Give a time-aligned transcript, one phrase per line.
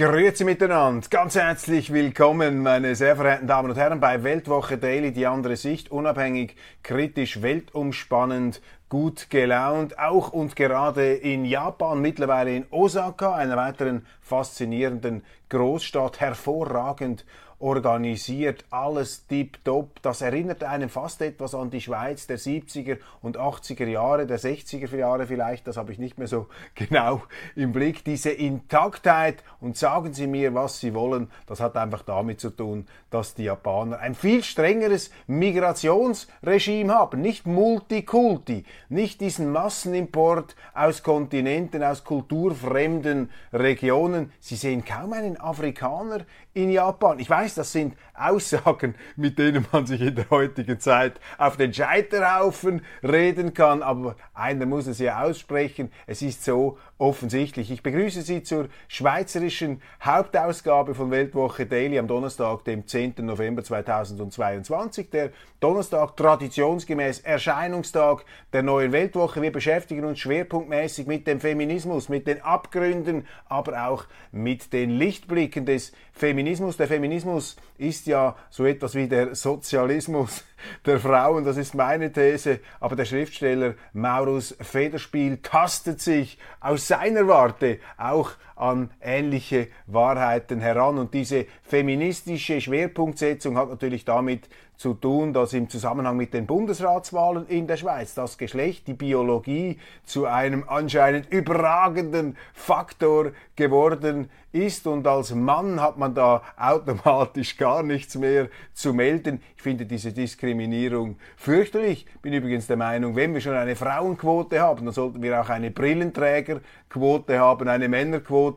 [0.00, 5.26] Grüezi miteinander, ganz herzlich willkommen, meine sehr verehrten Damen und Herren, bei Weltwoche Daily, die
[5.26, 13.34] andere Sicht, unabhängig, kritisch, weltumspannend, gut gelaunt, auch und gerade in Japan, mittlerweile in Osaka,
[13.34, 17.26] einer weiteren faszinierenden Großstadt, hervorragend
[17.60, 20.00] organisiert, alles tipptopp.
[20.02, 24.96] Das erinnert einem fast etwas an die Schweiz der 70er und 80er Jahre, der 60er
[24.96, 27.22] Jahre vielleicht, das habe ich nicht mehr so genau
[27.54, 28.02] im Blick.
[28.04, 32.86] Diese Intaktheit und sagen Sie mir, was Sie wollen, das hat einfach damit zu tun,
[33.10, 41.82] dass die Japaner ein viel strengeres Migrationsregime haben, nicht Multikulti, nicht diesen Massenimport aus Kontinenten,
[41.82, 44.32] aus kulturfremden Regionen.
[44.40, 46.20] Sie sehen kaum einen Afrikaner
[46.54, 47.18] in Japan.
[47.18, 51.72] Ich weiß, das sind Aussagen, mit denen man sich in der heutigen Zeit auf den
[51.72, 55.90] Scheiterhaufen reden kann, aber einer muss es ja aussprechen.
[56.06, 57.70] Es ist so offensichtlich.
[57.70, 63.14] Ich begrüße Sie zur schweizerischen Hauptausgabe von Weltwoche Daily am Donnerstag, dem 10.
[63.20, 65.10] November 2022.
[65.10, 69.40] Der Donnerstag traditionsgemäß Erscheinungstag der neuen Weltwoche.
[69.40, 75.64] Wir beschäftigen uns schwerpunktmäßig mit dem Feminismus, mit den Abgründen, aber auch mit den Lichtblicken
[75.64, 76.76] des Feminismus.
[76.76, 80.44] Der Feminismus ist ja so etwas wie der Sozialismus
[80.86, 87.26] der Frauen, das ist meine These, aber der Schriftsteller Maurus Federspiel tastet sich aus seiner
[87.26, 94.48] Warte auch an ähnliche Wahrheiten heran und diese feministische Schwerpunktsetzung hat natürlich damit
[94.80, 99.78] zu tun, dass im Zusammenhang mit den Bundesratswahlen in der Schweiz das Geschlecht, die Biologie
[100.04, 107.82] zu einem anscheinend überragenden Faktor geworden ist und als Mann hat man da automatisch gar
[107.82, 109.42] nichts mehr zu melden.
[109.56, 112.06] Ich finde diese Diskriminierung fürchterlich.
[112.22, 115.70] Bin übrigens der Meinung, wenn wir schon eine Frauenquote haben, dann sollten wir auch eine
[115.70, 118.49] Brillenträgerquote haben, eine Männerquote,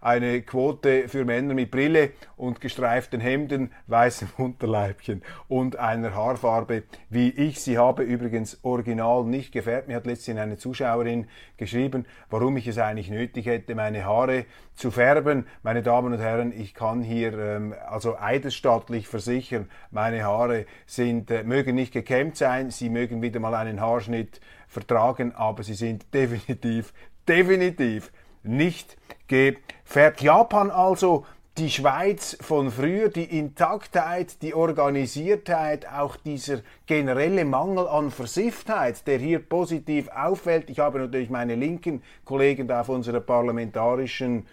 [0.00, 7.30] eine Quote für Männer mit Brille und gestreiften Hemden, weißem Unterleibchen und einer Haarfarbe, wie
[7.30, 8.02] ich sie habe.
[8.02, 9.88] Übrigens original nicht gefärbt.
[9.88, 14.44] Mir hat letztens eine Zuschauerin geschrieben, warum ich es eigentlich nötig hätte, meine Haare
[14.74, 15.46] zu färben.
[15.62, 21.44] Meine Damen und Herren, ich kann hier ähm, also eidesstattlich versichern, meine Haare sind, äh,
[21.44, 26.92] mögen nicht gekämmt sein, sie mögen wieder mal einen Haarschnitt vertragen, aber sie sind definitiv,
[27.28, 28.12] definitiv
[28.42, 28.96] nicht
[29.28, 30.22] gefärbt.
[30.22, 31.24] Japan also
[31.56, 39.18] die Schweiz von früher, die Intaktheit, die Organisiertheit, auch dieser generelle Mangel an Versifftheit, der
[39.18, 40.68] hier positiv auffällt.
[40.68, 44.46] Ich habe natürlich meine linken Kollegen da auf unserer parlamentarischen ähm,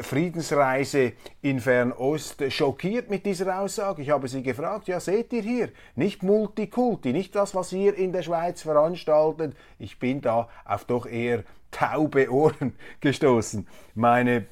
[0.00, 4.02] Friedensreise in Fernost schockiert mit dieser Aussage.
[4.02, 8.12] Ich habe sie gefragt, ja seht ihr hier, nicht Multikulti, nicht das, was ihr in
[8.12, 9.54] der Schweiz veranstaltet.
[9.78, 13.66] Ich bin da auf doch eher taube Ohren gestoßen.
[13.94, 14.46] Meine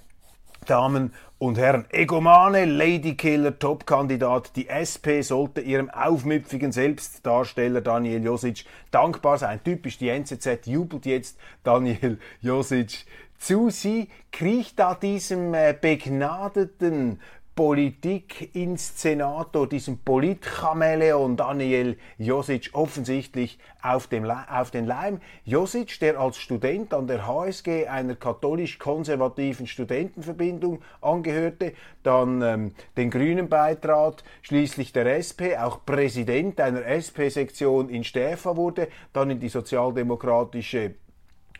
[0.66, 9.36] Damen und Herren, Egomane, Ladykiller, Topkandidat, die SP sollte ihrem aufmüpfigen Selbstdarsteller Daniel Josic dankbar
[9.36, 9.60] sein.
[9.62, 13.04] Typisch die NZZ jubelt jetzt Daniel Josic
[13.44, 13.70] zu.
[13.70, 17.20] Sie kriecht da diesem äh, begnadeten
[17.54, 25.20] Politik-Inszenator, diesem Politchameleon Daniel Josic offensichtlich auf, dem, auf den Leim.
[25.44, 33.48] Josic, der als Student an der HSG einer katholisch-konservativen Studentenverbindung angehörte, dann ähm, den Grünen
[33.48, 40.96] beitrat, schließlich der SP, auch Präsident einer SP-Sektion in Stäfa wurde, dann in die sozialdemokratische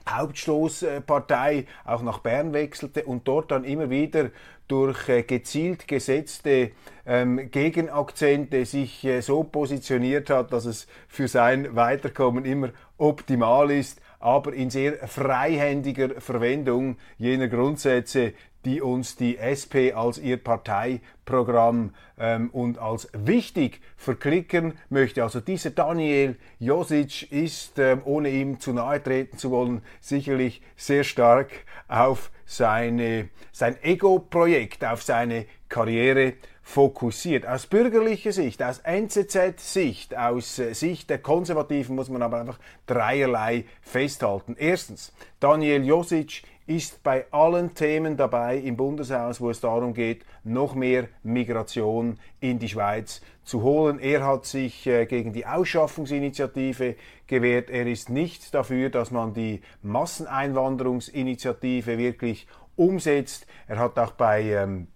[0.09, 4.31] Hauptstoßpartei auch nach Bern wechselte und dort dann immer wieder
[4.69, 6.71] durch äh, gezielt gesetzte
[7.07, 14.01] ähm, Gegenakzente sich äh, so positioniert hat, dass es für sein Weiterkommen immer optimal ist.
[14.25, 18.33] aber in sehr freihändiger Verwendung jener Grundsätze,
[18.65, 25.23] die uns die SP als ihr Parteiprogramm ähm, und als wichtig verklicken möchte.
[25.23, 31.05] Also dieser Daniel Josic ist, ähm, ohne ihm zu nahe treten zu wollen, sicherlich sehr
[31.05, 31.51] stark
[31.89, 36.35] auf seine, sein Ego-Projekt, auf seine Karriere
[36.65, 37.47] fokussiert.
[37.47, 43.67] Aus bürgerlicher Sicht, aus NZZ-Sicht, aus äh, Sicht der Konservativen muss man aber einfach dreierlei
[43.83, 44.57] festhalten.
[44.59, 50.75] Erstens, Daniel Josic ist bei allen Themen dabei im Bundeshaus, wo es darum geht, noch
[50.75, 54.01] mehr Migration in die Schweiz zu holen.
[54.01, 56.97] Er hat sich äh, gegen die Ausschaffungsinitiative
[57.27, 57.69] gewehrt.
[57.69, 63.47] Er ist nicht dafür, dass man die Masseneinwanderungsinitiative wirklich umsetzt.
[63.69, 64.87] Er hat auch bei ähm,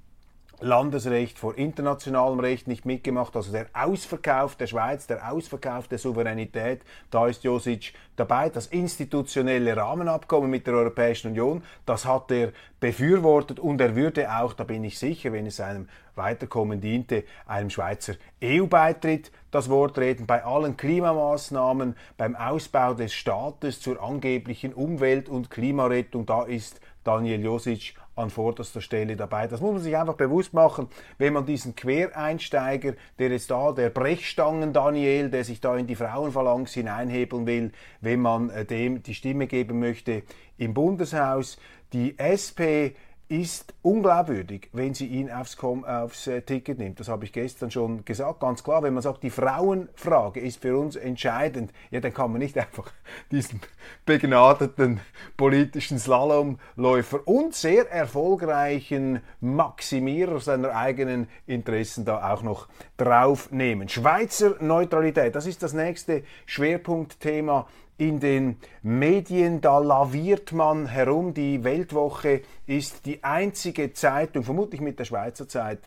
[0.60, 3.37] Landesrecht vor internationalem Recht nicht mitgemacht.
[3.37, 8.49] Also der Ausverkauf der Schweiz, der Ausverkauf der Souveränität, da ist Josic dabei.
[8.49, 14.52] Das institutionelle Rahmenabkommen mit der Europäischen Union, das hat er befürwortet und er würde auch,
[14.52, 20.26] da bin ich sicher, wenn es einem Weiterkommen diente, einem Schweizer EU-Beitritt das Wort reden.
[20.26, 27.43] Bei allen Klimamaßnahmen, beim Ausbau des Staates zur angeblichen Umwelt- und Klimarettung, da ist Daniel
[27.43, 29.46] Josic an vorderster Stelle dabei.
[29.46, 30.88] Das muss man sich einfach bewusst machen,
[31.18, 35.94] wenn man diesen Quereinsteiger, der jetzt da, der Brechstangen Daniel, der sich da in die
[35.94, 40.22] Frauenphalanx hineinhebeln will, wenn man äh, dem die Stimme geben möchte
[40.56, 41.58] im Bundeshaus,
[41.92, 42.92] die SP
[43.28, 46.98] ist unglaubwürdig, wenn sie ihn aufs, aufs äh, Ticket nimmt.
[46.98, 48.40] Das habe ich gestern schon gesagt.
[48.40, 52.40] Ganz klar, wenn man sagt, die Frauenfrage ist für uns entscheidend, ja, dann kann man
[52.40, 52.90] nicht einfach
[53.30, 53.60] diesen
[54.06, 55.00] begnadeten
[55.36, 63.90] politischen Slalomläufer und sehr erfolgreichen Maximierer seiner eigenen Interessen da auch noch draufnehmen.
[63.90, 67.66] Schweizer Neutralität, das ist das nächste Schwerpunktthema
[67.98, 71.34] in den Medien, da laviert man herum.
[71.34, 75.80] Die Weltwoche ist die einzige Zeitung, vermutlich mit der Schweizer Zeit,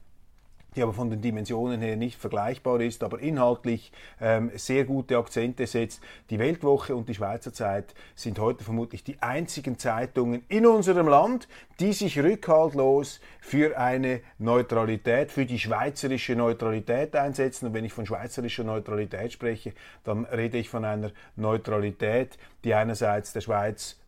[0.75, 3.91] die aber von den Dimensionen her nicht vergleichbar ist, aber inhaltlich
[4.21, 6.01] ähm, sehr gute Akzente setzt.
[6.29, 11.49] Die Weltwoche und die Schweizer Zeit sind heute vermutlich die einzigen Zeitungen in unserem Land,
[11.81, 17.65] die sich rückhaltlos für eine Neutralität, für die schweizerische Neutralität einsetzen.
[17.67, 19.73] Und wenn ich von schweizerischer Neutralität spreche,
[20.05, 24.00] dann rede ich von einer Neutralität, die einerseits der Schweiz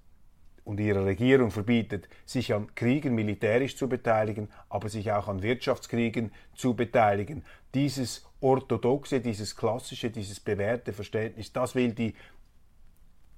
[0.66, 6.32] und ihrer Regierung verbietet, sich an Kriegen militärisch zu beteiligen, aber sich auch an Wirtschaftskriegen
[6.56, 7.44] zu beteiligen.
[7.74, 12.14] Dieses orthodoxe, dieses klassische, dieses bewährte Verständnis, das will die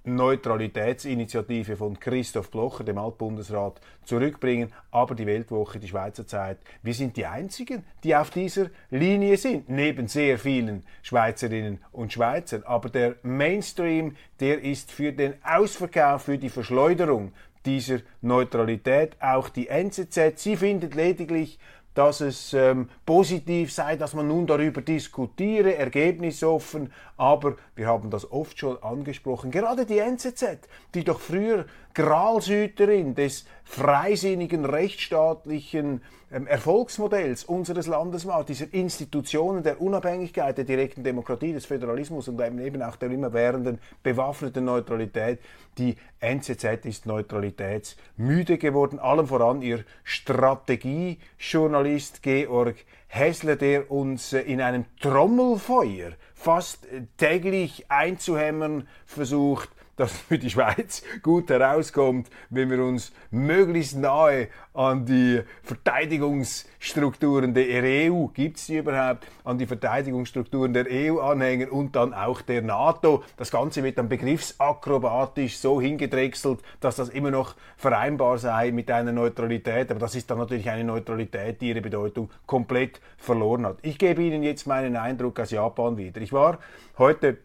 [0.06, 4.72] Neutralitätsinitiative von Christoph Blocher, dem Altbundesrat, zurückbringen.
[4.92, 9.70] Aber die Weltwoche, die Schweizer Zeit, wir sind die Einzigen, die auf dieser Linie sind,
[9.70, 12.64] neben sehr vielen Schweizerinnen und Schweizern.
[12.64, 17.34] Aber der Mainstream, der ist für den Ausverkauf, für die Verschleuderung
[17.66, 19.18] dieser Neutralität.
[19.20, 21.60] Auch die NZZ, sie findet lediglich
[21.96, 28.30] dass es ähm, positiv sei, dass man nun darüber diskutiere, ergebnisoffen, aber wir haben das
[28.32, 30.60] oft schon angesprochen, gerade die NZZ,
[30.94, 31.66] die doch früher
[31.96, 36.02] Gralshüterin des freisinnigen, rechtsstaatlichen
[36.32, 42.40] ähm, Erfolgsmodells unseres Landes war, dieser Institutionen der Unabhängigkeit, der direkten Demokratie, des Föderalismus und
[42.42, 45.40] eben auch der immerwährenden bewaffneten Neutralität.
[45.78, 52.76] Die NZZ ist neutralitätsmüde geworden, allem voran ihr Strategiejournalist Georg
[53.08, 56.86] Hessler, der uns äh, in einem Trommelfeuer fast
[57.18, 65.06] täglich einzuhämmern versucht, dass für die Schweiz gut herauskommt, wenn wir uns möglichst nahe an
[65.06, 71.96] die Verteidigungsstrukturen der EU, gibt es die überhaupt, an die Verteidigungsstrukturen der EU anhängen und
[71.96, 73.24] dann auch der NATO.
[73.38, 79.14] Das Ganze wird dann begriffsakrobatisch so hingedrechselt, dass das immer noch vereinbar sei mit einer
[79.14, 79.92] Neutralität.
[79.92, 83.78] Aber das ist dann natürlich eine Neutralität, die ihre Bedeutung komplett verloren hat.
[83.82, 86.20] Ich gebe Ihnen jetzt meinen Eindruck aus Japan wieder.
[86.22, 86.60] Ich war
[86.98, 87.38] heute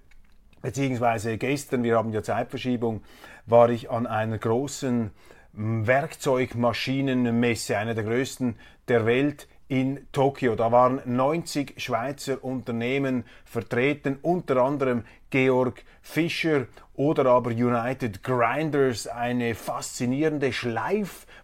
[0.62, 3.02] beziehungsweise gestern, wir haben ja Zeitverschiebung,
[3.46, 5.10] war ich an einer großen
[5.52, 8.54] Werkzeugmaschinenmesse, einer der größten
[8.88, 10.54] der Welt in Tokio.
[10.56, 19.54] Da waren 90 Schweizer Unternehmen vertreten, unter anderem Georg Fischer oder aber United Grinders, eine
[19.54, 20.52] faszinierende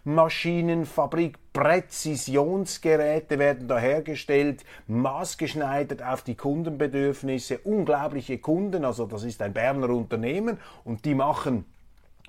[0.07, 1.37] Schleifmaschinenfabrik.
[1.51, 7.57] Präzisionsgeräte werden da hergestellt, maßgeschneidert auf die Kundenbedürfnisse.
[7.59, 11.65] Unglaubliche Kunden, also das ist ein Berner Unternehmen und die machen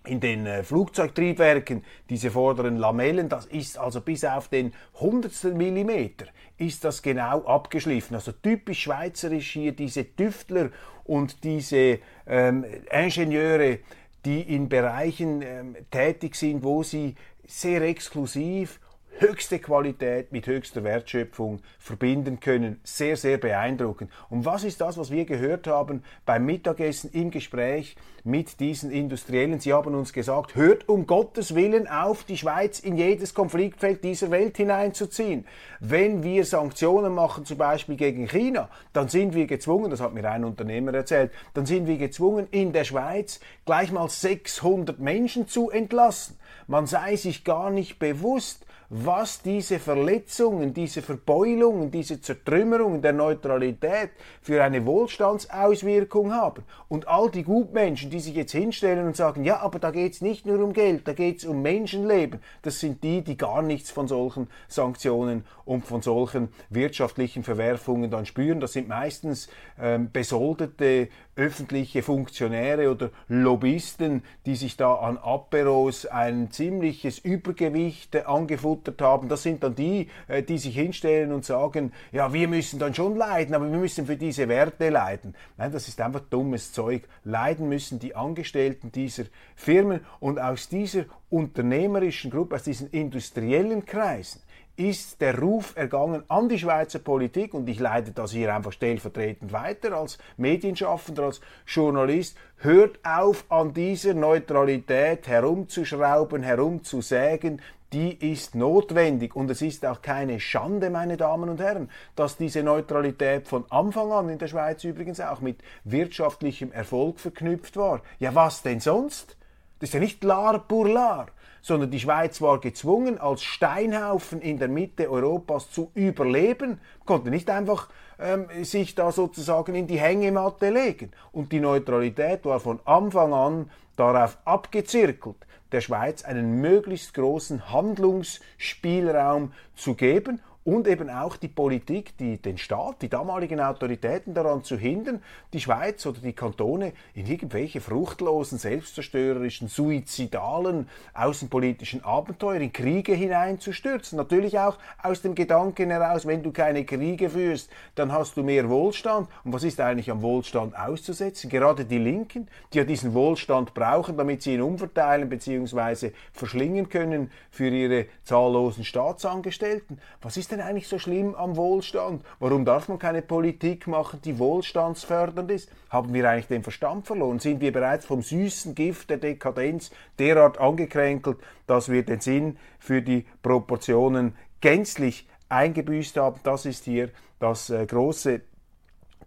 [0.07, 6.27] in den äh, Flugzeugtriebwerken diese vorderen Lamellen, das ist also bis auf den hundertstel Millimeter
[6.57, 8.15] ist das genau abgeschliffen.
[8.15, 10.71] Also typisch schweizerisch hier diese Tüftler
[11.05, 13.81] und diese ähm, Ingenieure,
[14.25, 17.15] die in Bereichen ähm, tätig sind, wo sie
[17.49, 18.79] sehr exklusiv
[19.21, 22.81] höchste Qualität mit höchster Wertschöpfung verbinden können.
[22.85, 24.11] Sehr, sehr beeindruckend.
[24.31, 29.61] Und was ist das, was wir gehört haben beim Mittagessen im Gespräch mit diesen Industriellen?
[29.61, 34.31] Sie haben uns gesagt, hört um Gottes Willen auf, die Schweiz in jedes Konfliktfeld dieser
[34.31, 35.47] Welt hineinzuziehen.
[35.81, 40.29] Wenn wir Sanktionen machen, zum Beispiel gegen China, dann sind wir gezwungen, das hat mir
[40.31, 45.71] ein Unternehmer erzählt, dann sind wir gezwungen, in der Schweiz gleich mal 600 Menschen zu
[45.71, 46.39] entlassen.
[46.67, 54.11] Man sei sich gar nicht bewusst, was diese Verletzungen, diese Verbeulungen, diese Zertrümmerungen der Neutralität
[54.41, 56.65] für eine Wohlstandsauswirkung haben.
[56.89, 60.21] Und all die Gutmenschen, die sich jetzt hinstellen und sagen, ja, aber da geht es
[60.23, 63.91] nicht nur um Geld, da geht es um Menschenleben, das sind die, die gar nichts
[63.91, 68.59] von solchen Sanktionen und von solchen wirtschaftlichen Verwerfungen dann spüren.
[68.59, 71.09] Das sind meistens ähm, besoldete
[71.39, 79.29] öffentliche Funktionäre oder Lobbyisten, die sich da an Aperos ein ziemliches Übergewicht äh, angefuttert haben.
[79.29, 83.17] Das sind dann die, äh, die sich hinstellen und sagen, ja, wir müssen dann schon
[83.17, 85.37] leiden, aber wir müssen für diese Werte leiden.
[85.57, 87.03] Nein, das ist einfach dummes Zeug.
[87.23, 94.41] Leiden müssen die Angestellten dieser Firmen und aus dieser unternehmerischen Gruppe, aus diesen industriellen Kreisen,
[94.79, 99.53] ist der Ruf ergangen an die Schweizer Politik und ich leite das hier einfach stellvertretend
[99.53, 102.37] weiter als Medienschaffender, als Journalist.
[102.59, 107.61] Hört auf, an dieser Neutralität herumzuschrauben, herumzusägen.
[107.93, 112.63] Die ist notwendig und es ist auch keine Schande, meine Damen und Herren, dass diese
[112.63, 118.03] Neutralität von Anfang an in der Schweiz übrigens auch mit wirtschaftlichem Erfolg verknüpft war.
[118.21, 119.37] Ja, was denn sonst?
[119.81, 121.29] Das ist ja nicht lar pour lar
[121.63, 127.51] sondern die Schweiz war gezwungen, als Steinhaufen in der Mitte Europas zu überleben, konnte nicht
[127.51, 127.89] einfach
[128.19, 131.13] ähm, sich da sozusagen in die Hängematte legen.
[131.33, 135.37] Und die Neutralität war von Anfang an darauf abgezirkelt,
[135.73, 142.59] der Schweiz einen möglichst großen Handlungsspielraum zu geben und eben auch die Politik, die, den
[142.59, 145.23] Staat, die damaligen Autoritäten daran zu hindern,
[145.55, 154.19] die Schweiz oder die Kantone in irgendwelche fruchtlosen, selbstzerstörerischen, suizidalen, außenpolitischen Abenteuer, in Kriege hineinzustürzen.
[154.19, 158.69] Natürlich auch aus dem Gedanken heraus, wenn du keine Kriege führst, dann hast du mehr
[158.69, 159.27] Wohlstand.
[159.45, 161.49] Und was ist eigentlich am Wohlstand auszusetzen?
[161.49, 166.11] Gerade die Linken, die ja diesen Wohlstand brauchen, damit sie ihn umverteilen bzw.
[166.35, 169.99] verschlingen können für ihre zahllosen Staatsangestellten.
[170.21, 172.25] Was ist denn denn eigentlich so schlimm am Wohlstand?
[172.39, 175.71] Warum darf man keine Politik machen, die wohlstandsfördernd ist?
[175.91, 177.39] Haben wir eigentlich den Verstand verloren?
[177.39, 183.03] Sind wir bereits vom süßen Gift der Dekadenz derart angekränkelt, dass wir den Sinn für
[183.03, 186.41] die Proportionen gänzlich eingebüßt haben?
[186.43, 188.43] Das ist hier das äh, große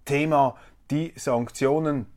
[0.05, 0.55] Thema,
[0.89, 2.07] die Sanktionen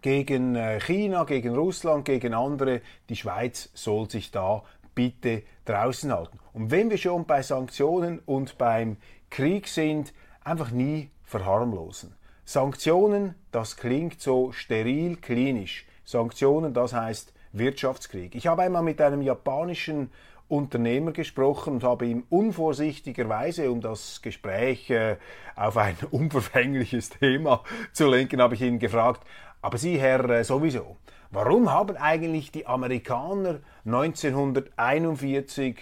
[0.00, 2.80] gegen äh, China, gegen Russland, gegen andere.
[3.08, 4.62] Die Schweiz soll sich da
[4.98, 6.40] bitte draußen halten.
[6.52, 8.96] Und wenn wir schon bei Sanktionen und beim
[9.30, 10.12] Krieg sind,
[10.42, 12.16] einfach nie verharmlosen.
[12.44, 15.86] Sanktionen, das klingt so steril klinisch.
[16.04, 18.34] Sanktionen, das heißt Wirtschaftskrieg.
[18.34, 20.10] Ich habe einmal mit einem japanischen
[20.48, 25.16] Unternehmer gesprochen und habe ihm unvorsichtigerweise, um das Gespräch äh,
[25.54, 27.62] auf ein unverfängliches Thema
[27.92, 29.24] zu lenken, habe ich ihn gefragt,
[29.62, 30.96] aber Sie, Herr, äh, sowieso,
[31.30, 35.76] Warum haben eigentlich die Amerikaner 1941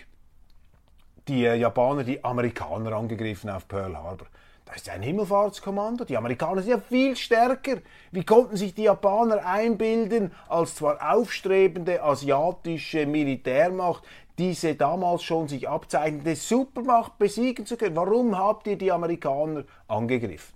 [1.28, 4.26] die äh, Japaner die Amerikaner angegriffen auf Pearl Harbor?
[4.64, 6.04] Das ist ein Himmelfahrtskommando.
[6.04, 7.76] Die Amerikaner sind ja viel stärker.
[8.10, 14.02] Wie konnten sich die Japaner einbilden, als zwar aufstrebende asiatische Militärmacht,
[14.38, 17.94] diese damals schon sich abzeichnende Supermacht besiegen zu können?
[17.94, 20.55] Warum habt ihr die Amerikaner angegriffen?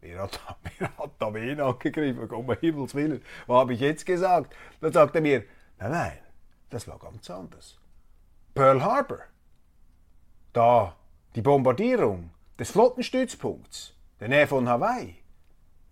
[0.00, 0.40] Wer hat,
[0.78, 2.30] wer hat da wen angegriffen?
[2.30, 4.54] Um Himmels Willen, was habe ich jetzt gesagt?
[4.80, 5.44] Dann sagt er mir,
[5.78, 6.18] nein, nein,
[6.70, 7.78] das war ganz anders.
[8.54, 9.20] Pearl Harbor,
[10.52, 10.96] da
[11.34, 15.19] die Bombardierung des Flottenstützpunkts, der Nähe von Hawaii,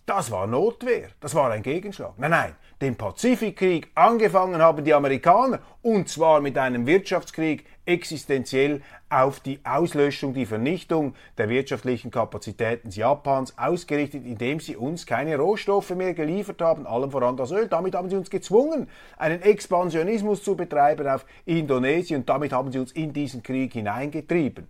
[0.08, 2.14] das war Notwehr, das war ein Gegenschlag.
[2.16, 9.40] Nein, nein, den Pazifikkrieg angefangen haben die Amerikaner und zwar mit einem Wirtschaftskrieg existenziell auf
[9.40, 16.14] die Auslöschung, die Vernichtung der wirtschaftlichen Kapazitäten Japans ausgerichtet, indem sie uns keine Rohstoffe mehr
[16.14, 17.68] geliefert haben, allem voran das Öl.
[17.68, 22.78] Damit haben sie uns gezwungen, einen Expansionismus zu betreiben auf Indonesien und damit haben sie
[22.78, 24.68] uns in diesen Krieg hineingetrieben.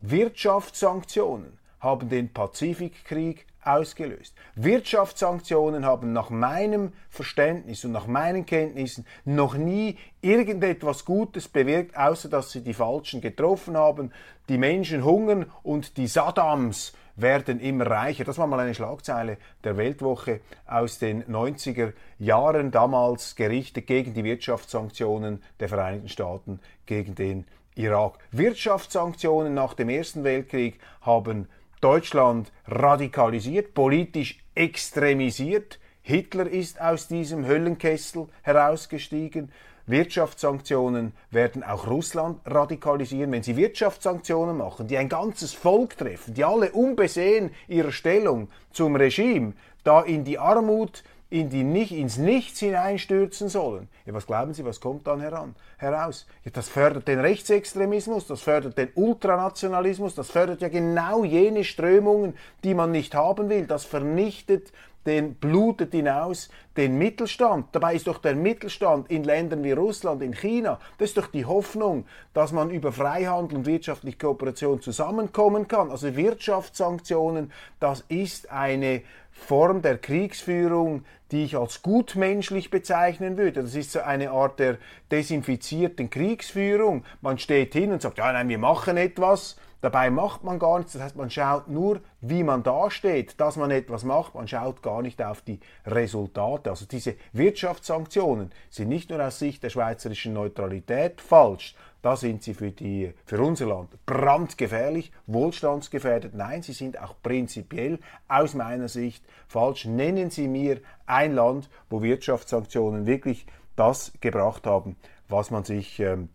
[0.00, 4.34] Wirtschaftssanktionen haben den Pazifikkrieg ausgelöst.
[4.54, 12.28] Wirtschaftssanktionen haben nach meinem Verständnis und nach meinen Kenntnissen noch nie irgendetwas Gutes bewirkt, außer
[12.28, 14.12] dass sie die Falschen getroffen haben.
[14.48, 18.24] Die Menschen hungern und die Saddams werden immer reicher.
[18.24, 24.24] Das war mal eine Schlagzeile der Weltwoche aus den 90er Jahren, damals gerichtet gegen die
[24.24, 28.18] Wirtschaftssanktionen der Vereinigten Staaten gegen den Irak.
[28.32, 31.48] Wirtschaftssanktionen nach dem Ersten Weltkrieg haben
[31.80, 35.78] Deutschland radikalisiert, politisch extremisiert.
[36.02, 39.52] Hitler ist aus diesem Höllenkessel herausgestiegen.
[39.86, 43.32] Wirtschaftssanktionen werden auch Russland radikalisieren.
[43.32, 48.96] Wenn sie Wirtschaftssanktionen machen, die ein ganzes Volk treffen, die alle unbesehen ihrer Stellung zum
[48.96, 49.54] Regime
[49.84, 53.88] da in die Armut in die nicht, ins Nichts hineinstürzen sollen.
[54.06, 56.26] Ja, was glauben Sie, was kommt dann heran, heraus?
[56.44, 62.34] Ja, das fördert den Rechtsextremismus, das fördert den Ultranationalismus, das fördert ja genau jene Strömungen,
[62.64, 63.66] die man nicht haben will.
[63.66, 64.72] Das vernichtet
[65.08, 67.68] den blutet hinaus den Mittelstand.
[67.72, 71.46] Dabei ist doch der Mittelstand in Ländern wie Russland, in China, das ist doch die
[71.46, 72.04] Hoffnung,
[72.34, 75.90] dass man über Freihandel und wirtschaftliche Kooperation zusammenkommen kann.
[75.90, 79.02] Also Wirtschaftssanktionen, das ist eine
[79.38, 83.62] Form der Kriegsführung, die ich als gutmenschlich bezeichnen würde.
[83.62, 84.78] Das ist so eine Art der
[85.10, 87.04] desinfizierten Kriegsführung.
[87.20, 89.56] Man steht hin und sagt, ja, nein, wir machen etwas.
[89.80, 90.94] Dabei macht man gar nichts.
[90.94, 94.34] Das heißt, man schaut nur, wie man dasteht, dass man etwas macht.
[94.34, 96.70] Man schaut gar nicht auf die Resultate.
[96.70, 102.54] Also diese Wirtschaftssanktionen sind nicht nur aus Sicht der schweizerischen Neutralität falsch, da sind sie
[102.54, 106.32] für, die, für unser Land brandgefährlich, wohlstandsgefährdet.
[106.32, 109.84] Nein, sie sind auch prinzipiell aus meiner Sicht falsch.
[109.84, 114.96] Nennen Sie mir ein Land, wo Wirtschaftssanktionen wirklich das gebracht haben,
[115.28, 116.28] was man sich ähm,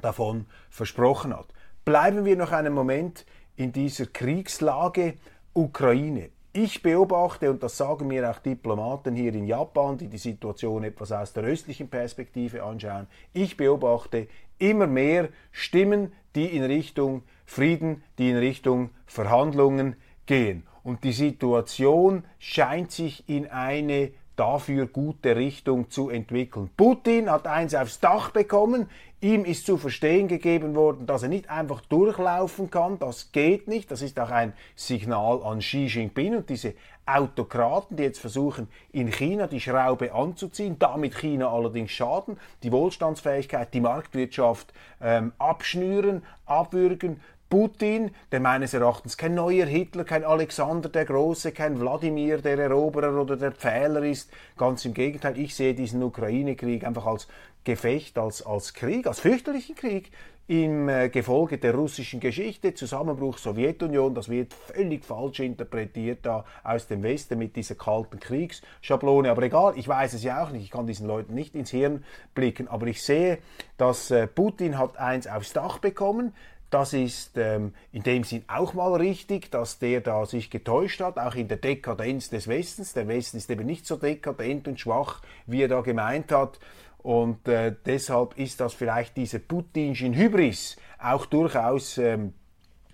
[0.00, 1.46] davon versprochen hat.
[1.84, 5.14] Bleiben wir noch einen Moment in dieser Kriegslage
[5.52, 6.30] Ukraine.
[6.54, 11.12] Ich beobachte, und das sagen mir auch Diplomaten hier in Japan, die die Situation etwas
[11.12, 18.30] aus der östlichen Perspektive anschauen, ich beobachte immer mehr Stimmen, die in Richtung Frieden, die
[18.30, 20.66] in Richtung Verhandlungen gehen.
[20.84, 26.70] Und die Situation scheint sich in eine dafür gute Richtung zu entwickeln.
[26.76, 28.88] Putin hat eins aufs Dach bekommen.
[29.24, 32.98] Ihm ist zu verstehen gegeben worden, dass er nicht einfach durchlaufen kann.
[32.98, 33.90] Das geht nicht.
[33.90, 36.74] Das ist auch ein Signal an Xi Jinping und diese
[37.06, 43.72] Autokraten, die jetzt versuchen, in China die Schraube anzuziehen, damit China allerdings schaden, die Wohlstandsfähigkeit,
[43.72, 51.04] die Marktwirtschaft ähm, abschnüren, abwürgen, Putin, der meines Erachtens kein neuer Hitler, kein Alexander der
[51.04, 54.30] Große, kein Wladimir der Eroberer oder der Pfähler ist.
[54.56, 57.28] Ganz im Gegenteil, ich sehe diesen Ukraine-Krieg einfach als
[57.64, 60.10] Gefecht, als, als Krieg, als fürchterlichen Krieg
[60.46, 66.86] im äh, Gefolge der russischen Geschichte, Zusammenbruch Sowjetunion, das wird völlig falsch interpretiert da aus
[66.86, 69.30] dem Westen mit dieser kalten Kriegsschablone.
[69.30, 72.04] Aber egal, ich weiß es ja auch nicht, ich kann diesen Leuten nicht ins Hirn
[72.34, 73.38] blicken, aber ich sehe,
[73.78, 76.34] dass äh, Putin hat eins aufs Dach bekommen,
[76.74, 81.18] das ist ähm, in dem Sinn auch mal richtig, dass der da sich getäuscht hat,
[81.18, 82.94] auch in der Dekadenz des Westens.
[82.94, 86.58] Der Westen ist eben nicht so dekadent und schwach, wie er da gemeint hat.
[87.04, 92.32] Und äh, deshalb ist das vielleicht diese putinschen Hybris auch durchaus ähm,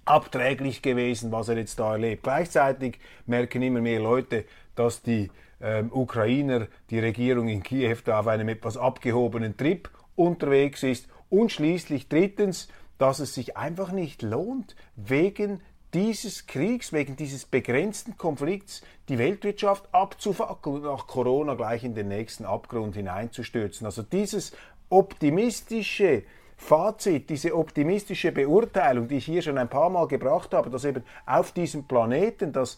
[0.05, 2.25] abträglich gewesen, was er jetzt da erlebt.
[2.25, 8.27] Gleichzeitig merken immer mehr Leute, dass die ähm, Ukrainer, die Regierung in Kiew da auf
[8.27, 11.07] einem etwas abgehobenen Trip unterwegs ist.
[11.29, 12.67] Und schließlich drittens,
[12.99, 15.63] dass es sich einfach nicht lohnt, wegen
[15.95, 22.09] dieses Kriegs, wegen dieses begrenzten Konflikts die Weltwirtschaft abzufackeln und nach Corona gleich in den
[22.09, 23.87] nächsten Abgrund hineinzustürzen.
[23.87, 24.53] Also dieses
[24.89, 26.23] optimistische
[26.57, 31.03] Fazit, diese optimistische Beurteilung, die ich hier schon ein paar Mal gebracht habe, dass eben
[31.27, 32.77] auf diesem Planeten das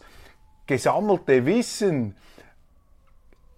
[0.65, 2.15] gesammelte Wissen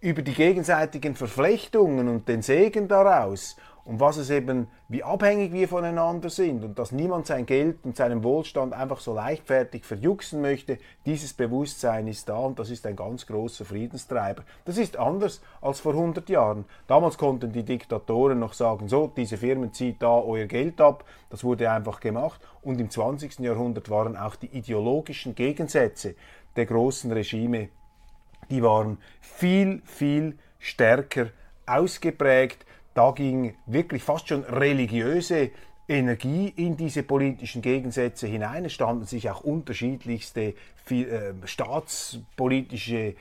[0.02, 5.68] über die gegenseitigen Verflechtungen und den Segen daraus und was es eben, wie abhängig wir
[5.68, 10.80] voneinander sind und dass niemand sein Geld und seinen Wohlstand einfach so leichtfertig verjuxen möchte,
[11.06, 14.44] dieses Bewusstsein ist da und das ist ein ganz großer Friedenstreiber.
[14.66, 16.66] Das ist anders als vor 100 Jahren.
[16.88, 21.44] Damals konnten die Diktatoren noch sagen, so, diese Firmen zieht da euer Geld ab, das
[21.44, 23.38] wurde einfach gemacht und im 20.
[23.40, 26.16] Jahrhundert waren auch die ideologischen Gegensätze
[26.56, 27.70] der großen Regime,
[28.50, 31.28] die waren viel, viel stärker
[31.68, 32.66] ausgeprägt
[32.96, 35.52] da ging wirklich fast schon religiöse
[35.88, 38.66] Energie in diese politischen Gegensätze hinein.
[38.66, 40.56] Es standen sich auch unterschiedlichste
[40.90, 43.16] äh, staatspolitische äh,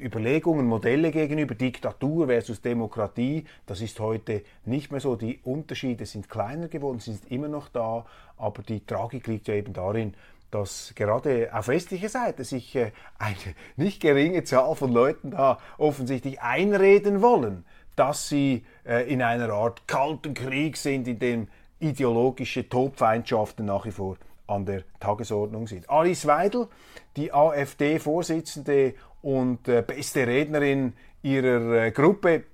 [0.00, 3.46] Überlegungen, Modelle gegenüber, Diktatur versus Demokratie.
[3.66, 5.16] Das ist heute nicht mehr so.
[5.16, 9.72] Die Unterschiede sind kleiner geworden, sind immer noch da, aber die Tragik liegt ja eben
[9.72, 10.14] darin,
[10.50, 13.36] dass gerade auf westlicher Seite sich äh, eine
[13.76, 17.64] nicht geringe Zahl von Leuten da offensichtlich einreden wollen,
[17.98, 21.48] dass sie äh, in einer Art kalten Krieg sind, in dem
[21.80, 25.88] ideologische Todfeindschaften nach wie vor an der Tagesordnung sind.
[25.90, 26.68] Alice Weidel,
[27.16, 32.44] die AfD-Vorsitzende und äh, beste Rednerin ihrer äh, Gruppe,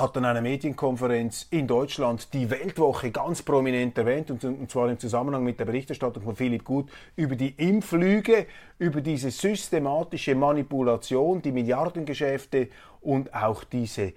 [0.00, 5.44] hat an einer Medienkonferenz in Deutschland die Weltwoche ganz prominent erwähnt, und, zwar im Zusammenhang
[5.44, 8.46] mit der Berichterstattung von Philipp Gut über die Impflüge,
[8.78, 12.68] über diese systematische Manipulation, die Milliardengeschäfte
[13.02, 14.14] und auch diese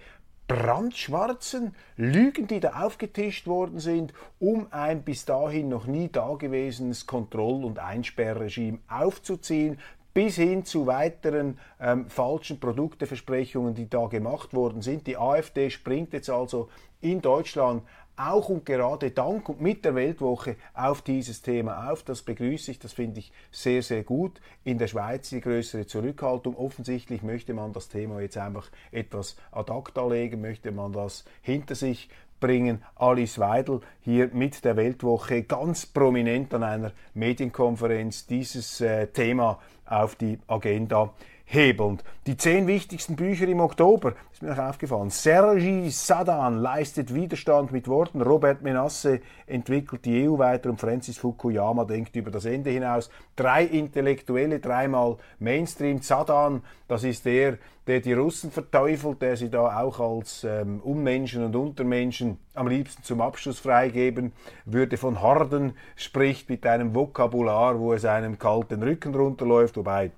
[0.53, 7.65] brandschwarzen Lügen, die da aufgetischt worden sind, um ein bis dahin noch nie dagewesenes Kontroll-
[7.65, 9.79] und Einsperrregime aufzuziehen,
[10.13, 15.07] bis hin zu weiteren ähm, falschen Produkteversprechungen, die da gemacht worden sind.
[15.07, 16.69] Die AfD springt jetzt also
[17.01, 17.81] in Deutschland
[18.15, 22.03] auch und gerade dank und mit der Weltwoche auf dieses Thema auf.
[22.03, 24.39] Das begrüße ich, das finde ich sehr, sehr gut.
[24.63, 26.55] In der Schweiz die größere Zurückhaltung.
[26.55, 31.75] Offensichtlich möchte man das Thema jetzt einfach etwas ad acta legen, möchte man das hinter
[31.75, 32.83] sich bringen.
[32.95, 40.15] Alice Weidel hier mit der Weltwoche ganz prominent an einer Medienkonferenz dieses äh, Thema auf
[40.15, 41.13] die Agenda
[41.45, 42.03] hebelnd.
[42.25, 45.09] Die zehn wichtigsten Bücher im Oktober, ist mir noch aufgefallen.
[45.09, 48.21] Sergi Sadan leistet Widerstand mit Worten.
[48.21, 53.09] Robert Menasse entwickelt die EU weiter und Francis Fukuyama denkt über das Ende hinaus.
[53.35, 56.01] Drei Intellektuelle, dreimal Mainstream.
[56.01, 61.43] Sadan, das ist der, der die Russen verteufelt, der sie da auch als ähm, Unmenschen
[61.43, 64.31] und Untermenschen am liebsten zum Abschluss freigeben
[64.65, 70.11] würde, von Horden spricht mit einem Vokabular, wo es einem kalten Rücken runterläuft, wobei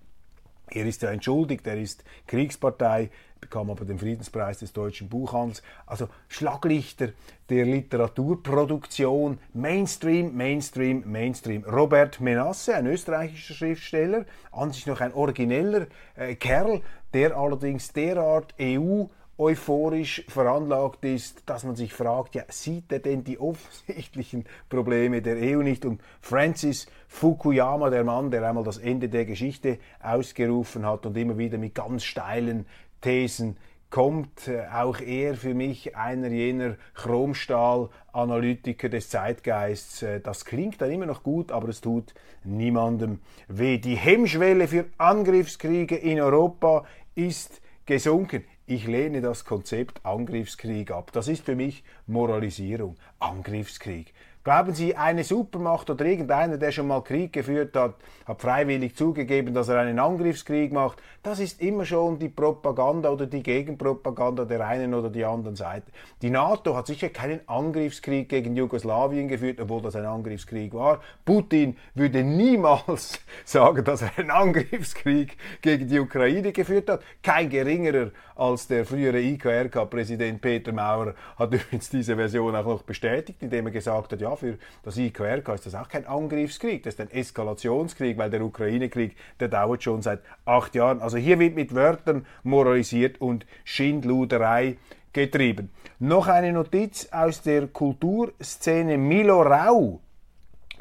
[0.71, 5.61] er ist ja entschuldigt, er ist Kriegspartei, bekam aber den Friedenspreis des deutschen Buchhandels.
[5.85, 7.09] Also Schlaglichter
[7.49, 11.63] der Literaturproduktion, Mainstream, Mainstream, Mainstream.
[11.63, 16.81] Robert Menasse, ein österreichischer Schriftsteller, an sich noch ein origineller äh, Kerl,
[17.13, 19.05] der allerdings derart EU
[19.37, 25.35] euphorisch veranlagt ist, dass man sich fragt, ja, sieht er denn die offensichtlichen Probleme der
[25.35, 25.85] EU nicht?
[25.85, 31.37] Und Francis Fukuyama, der Mann, der einmal das Ende der Geschichte ausgerufen hat und immer
[31.37, 32.65] wieder mit ganz steilen
[33.01, 33.57] Thesen
[33.89, 40.01] kommt, äh, auch er für mich einer jener Chromstahl-Analytiker des Zeitgeists.
[40.01, 43.77] Äh, das klingt dann immer noch gut, aber es tut niemandem weh.
[43.77, 48.43] Die Hemmschwelle für Angriffskriege in Europa ist gesunken.
[48.67, 51.11] Ich lehne das Konzept Angriffskrieg ab.
[51.11, 52.95] Das ist für mich Moralisierung.
[53.19, 54.11] Angriffskrieg.
[54.45, 57.95] Glauben Sie, eine Supermacht oder irgendeiner, der schon mal Krieg geführt hat,
[58.27, 61.01] hat freiwillig zugegeben, dass er einen Angriffskrieg macht?
[61.23, 65.91] Das ist immer schon die Propaganda oder die Gegenpropaganda der einen oder der anderen Seite.
[66.21, 71.01] Die NATO hat sicher keinen Angriffskrieg gegen Jugoslawien geführt, obwohl das ein Angriffskrieg war.
[71.25, 77.01] Putin würde niemals sagen, dass er einen Angriffskrieg gegen die Ukraine geführt hat.
[77.23, 83.41] Kein geringerer als der frühere IKRK-Präsident Peter Maurer hat übrigens diese Version auch noch bestätigt,
[83.41, 87.01] indem er gesagt hat, ja, für das IQRK ist das auch kein Angriffskrieg, das ist
[87.01, 91.01] ein Eskalationskrieg, weil der Ukraine-Krieg, der dauert schon seit acht Jahren.
[91.01, 94.77] Also hier wird mit Wörtern moralisiert und Schindluderei
[95.13, 95.69] getrieben.
[95.99, 100.01] Noch eine Notiz aus der Kulturszene Milo Rau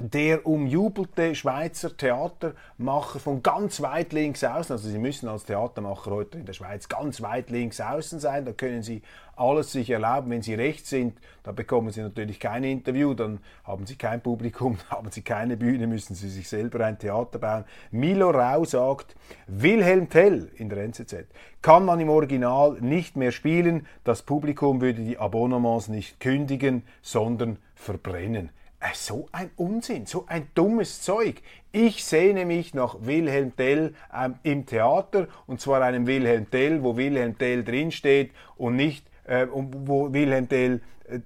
[0.00, 6.38] der umjubelte Schweizer Theatermacher von ganz weit links außen, also Sie müssen als Theatermacher heute
[6.38, 9.02] in der Schweiz ganz weit links außen sein, da können Sie
[9.36, 10.30] alles sich erlauben.
[10.30, 14.78] Wenn Sie rechts sind, da bekommen Sie natürlich kein Interview, dann haben Sie kein Publikum,
[14.90, 17.64] haben Sie keine Bühne, müssen Sie sich selber ein Theater bauen.
[17.90, 19.14] Milo Rau sagt,
[19.46, 21.26] Wilhelm Tell in der NZZ
[21.62, 27.58] kann man im Original nicht mehr spielen, das Publikum würde die Abonnements nicht kündigen, sondern
[27.74, 28.50] verbrennen.
[28.84, 31.36] Äh, so ein Unsinn, so ein dummes Zeug.
[31.72, 36.96] Ich sehne mich nach Wilhelm Tell ähm, im Theater und zwar einem Wilhelm Tell, wo
[36.96, 41.20] Wilhelm Tell drinsteht und nicht, äh, wo Wilhelm Tell äh,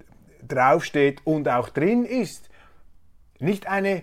[0.46, 2.48] draufsteht und auch drin ist.
[3.40, 4.02] Nicht eine,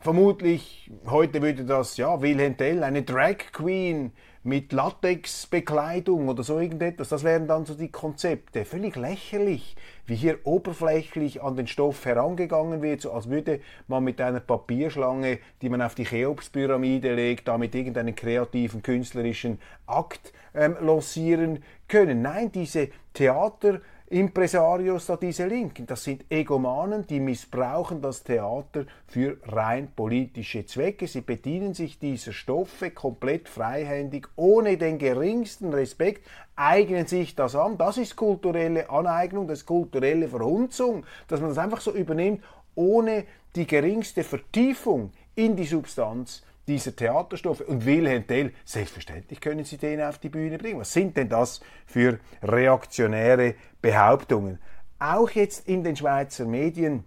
[0.00, 4.12] vermutlich, heute würde das, ja, Wilhelm Tell, eine Drag Queen
[4.44, 7.08] mit Latexbekleidung oder so irgendetwas.
[7.08, 8.64] Das wären dann so die Konzepte.
[8.64, 9.76] Völlig lächerlich,
[10.06, 15.38] wie hier oberflächlich an den Stoff herangegangen wird, so als würde man mit einer Papierschlange,
[15.60, 22.22] die man auf die Cheops-Pyramide legt, damit irgendeinen kreativen, künstlerischen Akt ähm, lancieren können.
[22.22, 23.80] Nein, diese Theater-
[24.12, 25.86] Impresarios da diese Linken.
[25.86, 31.06] Das sind Egomanen, die missbrauchen das Theater für rein politische Zwecke.
[31.06, 37.78] Sie bedienen sich dieser Stoffe komplett freihändig, ohne den geringsten Respekt, eignen sich das an.
[37.78, 42.44] Das ist kulturelle Aneignung, das ist kulturelle Verhunzung, dass man das einfach so übernimmt,
[42.74, 43.24] ohne
[43.56, 47.60] die geringste Vertiefung in die Substanz dieser Theaterstoffe.
[47.60, 50.80] Und Wilhelm Tell, selbstverständlich können Sie den auf die Bühne bringen.
[50.80, 54.58] Was sind denn das für reaktionäre Behauptungen?
[54.98, 57.04] Auch jetzt in den Schweizer Medien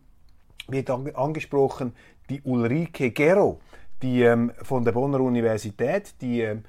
[0.67, 1.93] wird angesprochen
[2.29, 3.61] die Ulrike Gero,
[4.01, 6.63] die ähm, von der Bonner Universität, die ähm,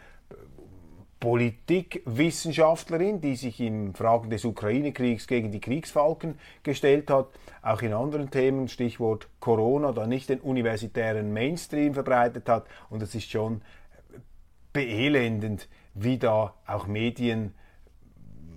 [1.21, 7.29] Politikwissenschaftlerin, die sich in Fragen des Ukraine-Kriegs gegen die Kriegsfalken gestellt hat,
[7.63, 12.67] auch in anderen Themen, Stichwort Corona, da nicht den universitären Mainstream verbreitet hat.
[12.91, 13.63] Und es ist schon
[14.73, 17.55] beelendend, wie da auch Medien,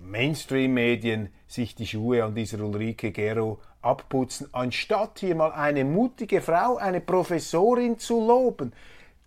[0.02, 6.76] Mainstream-Medien, sich die Schuhe an dieser Ulrike Gero abputzen, anstatt hier mal eine mutige Frau,
[6.76, 8.74] eine Professorin zu loben,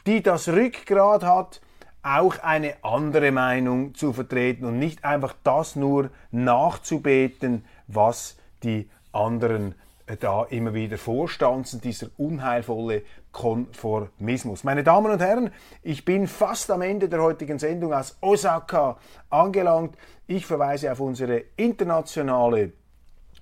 [0.06, 1.62] die das Rückgrat hat,
[2.04, 9.76] auch eine andere Meinung zu vertreten und nicht einfach das nur nachzubeten, was die anderen
[10.06, 14.64] äh, da immer wieder vorstanzen, dieser unheilvolle Konformismus.
[14.64, 18.98] Meine Damen und Herren, ich bin fast am Ende der heutigen Sendung aus Osaka
[19.30, 19.98] angelangt.
[20.28, 22.74] Ich verweise auf unsere internationale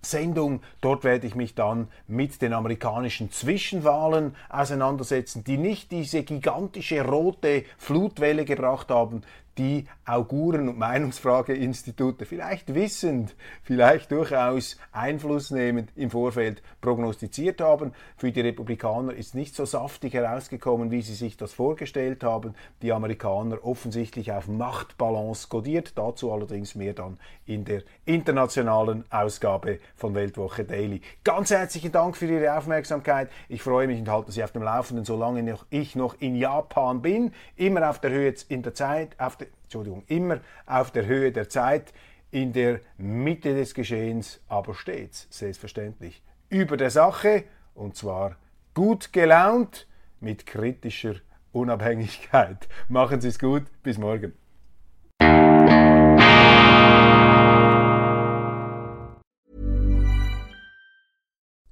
[0.02, 0.62] Sendung.
[0.82, 7.66] Dort werde ich mich dann mit den amerikanischen Zwischenwahlen auseinandersetzen, die nicht diese gigantische rote
[7.78, 9.24] Flutwelle gebracht haben,
[9.58, 17.94] die Auguren- und Meinungsfrageinstitute vielleicht wissend, vielleicht durchaus einflussnehmend im Vorfeld prognostiziert haben.
[18.18, 22.56] Für die Republikaner ist nicht so saftig herausgekommen, wie sie sich das vorgestellt haben.
[22.82, 25.98] Die Amerikaner offensichtlich auf Machtbalance kodiert.
[25.98, 31.02] Dazu allerdings mehr dann in der internationalen Ausgabe von Weltwoche Daily.
[31.24, 33.30] Ganz herzlichen Dank für Ihre Aufmerksamkeit.
[33.50, 37.34] Ich freue mich und halte Sie auf dem Laufenden, solange ich noch in Japan bin.
[37.56, 41.94] Immer auf der Höhe in der Zeit, auf Entschuldigung, immer auf der Höhe der Zeit,
[42.32, 47.44] in der Mitte des Geschehens, aber stets, selbstverständlich, über der Sache
[47.76, 48.38] und zwar
[48.74, 49.88] gut gelaunt
[50.20, 51.16] mit kritischer
[51.52, 52.68] Unabhängigkeit.
[52.88, 54.34] Machen Sie es gut, bis morgen.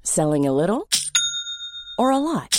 [0.01, 0.87] Selling a little
[1.97, 2.58] or a lot?